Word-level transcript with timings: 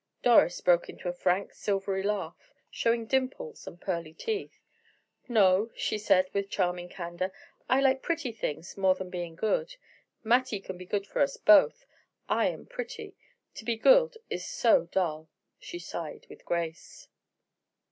Doris 0.23 0.59
broke 0.61 0.89
into 0.89 1.09
a 1.09 1.13
frank, 1.13 1.53
silvery 1.53 2.01
laugh, 2.01 2.51
showing 2.71 3.05
dimples 3.05 3.67
and 3.67 3.79
pearly 3.79 4.15
teeth. 4.15 4.59
"No," 5.27 5.69
she 5.75 5.99
said, 5.99 6.25
with 6.33 6.49
charming 6.49 6.89
candor. 6.89 7.31
"I 7.69 7.81
like 7.81 8.01
pretty 8.01 8.31
things 8.31 8.75
more 8.75 8.95
than 8.95 9.11
being 9.11 9.35
good. 9.35 9.75
Mattie 10.23 10.59
can 10.59 10.75
be 10.75 10.87
good 10.87 11.05
for 11.05 11.21
us 11.21 11.37
both. 11.37 11.85
I 12.27 12.47
am 12.47 12.65
pretty. 12.65 13.15
To 13.53 13.63
be 13.63 13.75
good 13.77 14.17
is 14.27 14.43
so 14.43 14.87
dull," 14.91 15.29
she 15.59 15.77
sighed 15.77 16.25
with 16.31 16.45
grace. 16.45 17.07